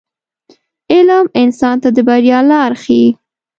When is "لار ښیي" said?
2.49-3.07